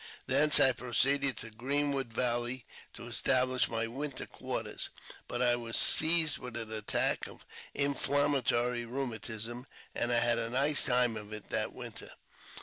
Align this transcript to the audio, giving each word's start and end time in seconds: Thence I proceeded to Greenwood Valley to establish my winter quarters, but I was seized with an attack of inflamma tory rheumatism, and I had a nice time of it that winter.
Thence 0.25 0.59
I 0.59 0.71
proceeded 0.71 1.37
to 1.37 1.51
Greenwood 1.51 2.11
Valley 2.11 2.65
to 2.95 3.05
establish 3.05 3.69
my 3.69 3.85
winter 3.85 4.25
quarters, 4.25 4.89
but 5.27 5.43
I 5.43 5.55
was 5.55 5.77
seized 5.77 6.39
with 6.39 6.57
an 6.57 6.71
attack 6.71 7.27
of 7.27 7.45
inflamma 7.75 8.41
tory 8.43 8.83
rheumatism, 8.83 9.67
and 9.93 10.11
I 10.11 10.17
had 10.17 10.39
a 10.39 10.49
nice 10.49 10.85
time 10.87 11.15
of 11.17 11.31
it 11.33 11.51
that 11.51 11.73
winter. 11.73 12.09